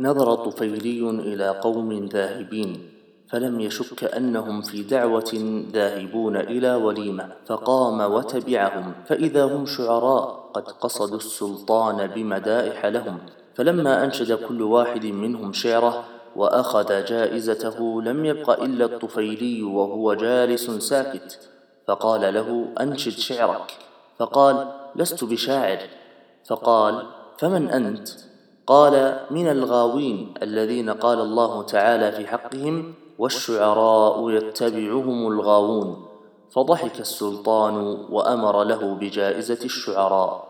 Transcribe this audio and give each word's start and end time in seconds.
نظر 0.00 0.34
طفيلي 0.34 1.10
إلى 1.10 1.48
قوم 1.48 2.06
ذاهبين 2.06 2.90
فلم 3.28 3.60
يشك 3.60 4.04
أنهم 4.04 4.62
في 4.62 4.82
دعوة 4.82 5.62
ذاهبون 5.72 6.36
إلى 6.36 6.74
وليمة 6.74 7.32
فقام 7.46 8.12
وتبعهم 8.12 8.92
فإذا 9.06 9.44
هم 9.44 9.66
شعراء 9.66 10.50
قد 10.54 10.62
قصدوا 10.62 11.16
السلطان 11.16 12.06
بمدائح 12.06 12.86
لهم 12.86 13.18
فلما 13.54 14.04
أنشد 14.04 14.32
كل 14.32 14.62
واحد 14.62 15.06
منهم 15.06 15.52
شعره 15.52 16.04
وأخذ 16.36 17.04
جائزته 17.04 18.02
لم 18.02 18.24
يبق 18.24 18.62
إلا 18.62 18.84
الطفيلي 18.84 19.62
وهو 19.62 20.14
جالس 20.14 20.70
ساكت 20.70 21.50
فقال 21.88 22.34
له 22.34 22.68
أنشد 22.80 23.18
شعرك 23.18 23.78
فقال 24.18 24.72
لست 24.96 25.24
بشاعر 25.24 25.78
فقال 26.46 27.06
فمن 27.38 27.68
أنت؟ 27.68 28.29
قال 28.70 29.20
من 29.30 29.46
الغاوين 29.50 30.34
الذين 30.42 30.90
قال 30.90 31.20
الله 31.20 31.62
تعالى 31.62 32.12
في 32.12 32.26
حقهم 32.26 32.94
والشعراء 33.18 34.30
يتبعهم 34.30 35.26
الغاوون 35.32 36.06
فضحك 36.50 37.00
السلطان 37.00 37.74
وأمر 38.10 38.64
له 38.64 38.94
بجائزة 38.94 39.64
الشعراء. 39.64 40.48